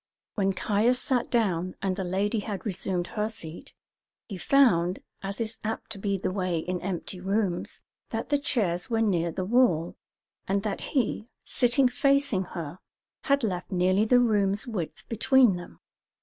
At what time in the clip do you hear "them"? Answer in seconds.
15.55-15.79